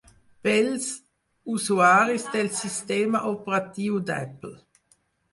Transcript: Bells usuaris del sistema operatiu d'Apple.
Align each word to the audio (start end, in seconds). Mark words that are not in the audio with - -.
Bells 0.45 0.85
usuaris 1.55 2.25
del 2.35 2.49
sistema 2.61 3.21
operatiu 3.33 3.99
d'Apple. 4.07 4.55